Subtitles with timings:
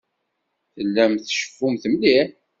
[0.75, 2.27] Tellamt tceffumt mliḥ.